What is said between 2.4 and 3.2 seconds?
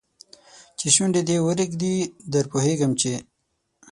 پوهېږم چې